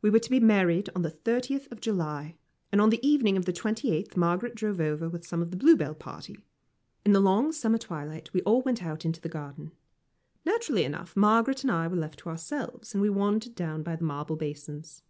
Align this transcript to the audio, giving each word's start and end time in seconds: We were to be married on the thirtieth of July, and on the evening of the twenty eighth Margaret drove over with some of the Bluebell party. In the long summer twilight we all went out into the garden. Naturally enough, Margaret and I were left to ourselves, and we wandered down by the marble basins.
We 0.00 0.10
were 0.10 0.18
to 0.18 0.28
be 0.30 0.40
married 0.40 0.90
on 0.92 1.02
the 1.02 1.10
thirtieth 1.10 1.70
of 1.70 1.80
July, 1.80 2.34
and 2.72 2.80
on 2.80 2.90
the 2.90 2.98
evening 3.06 3.36
of 3.36 3.44
the 3.44 3.52
twenty 3.52 3.92
eighth 3.92 4.16
Margaret 4.16 4.56
drove 4.56 4.80
over 4.80 5.08
with 5.08 5.24
some 5.24 5.40
of 5.40 5.52
the 5.52 5.56
Bluebell 5.56 5.94
party. 5.94 6.44
In 7.06 7.12
the 7.12 7.20
long 7.20 7.52
summer 7.52 7.78
twilight 7.78 8.28
we 8.32 8.42
all 8.42 8.62
went 8.62 8.82
out 8.82 9.04
into 9.04 9.20
the 9.20 9.28
garden. 9.28 9.70
Naturally 10.44 10.82
enough, 10.82 11.14
Margaret 11.16 11.62
and 11.62 11.70
I 11.70 11.86
were 11.86 11.94
left 11.94 12.18
to 12.18 12.28
ourselves, 12.28 12.92
and 12.92 13.00
we 13.00 13.08
wandered 13.08 13.54
down 13.54 13.84
by 13.84 13.94
the 13.94 14.02
marble 14.02 14.34
basins. 14.34 15.04